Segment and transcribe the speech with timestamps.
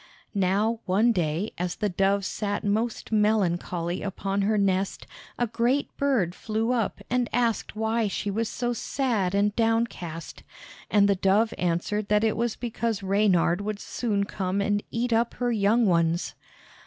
[0.33, 5.05] Now one day, as the dove sat most melancholy upon her nest,
[5.37, 10.41] a great bird flew up and asked why she was so sad and downcast.
[10.89, 15.35] And the dove answered that it was because Reynard would soon come and eat up
[15.35, 16.33] her young ones.